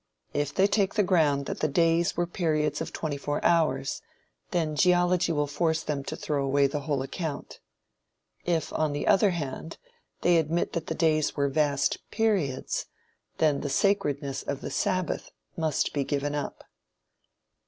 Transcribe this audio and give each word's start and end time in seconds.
If 0.33 0.55
they 0.55 0.65
take 0.65 0.95
the 0.95 1.03
ground 1.03 1.45
that 1.45 1.59
the 1.59 1.67
"days" 1.67 2.17
were 2.17 2.25
periods 2.25 2.81
of 2.81 2.91
twenty 2.91 3.17
four 3.17 3.39
hours, 3.45 4.01
then 4.49 4.75
geology 4.75 5.31
will 5.31 5.45
force 5.45 5.83
them 5.83 6.03
to 6.05 6.15
throw 6.15 6.43
away 6.43 6.65
the 6.65 6.79
whole 6.79 7.03
account. 7.03 7.59
If, 8.43 8.73
on 8.73 8.93
the 8.93 9.05
other 9.05 9.29
hand, 9.29 9.77
they 10.21 10.37
admit 10.37 10.73
that 10.73 10.87
the 10.87 10.95
days 10.95 11.35
were 11.37 11.49
vast 11.49 11.99
"periods," 12.09 12.87
then 13.37 13.61
the 13.61 13.69
sacredness 13.69 14.41
of 14.41 14.61
the 14.61 14.71
sabbath 14.71 15.29
must 15.55 15.93
be 15.93 16.03
given 16.03 16.33
up. 16.33 16.63